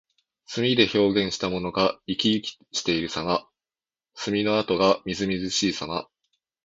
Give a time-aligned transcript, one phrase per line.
[0.47, 3.47] 墨で表現したものが生き生きしているさま。
[4.15, 6.09] 墨の跡がみずみずしいさま。